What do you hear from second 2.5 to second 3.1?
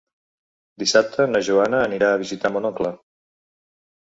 mon oncle.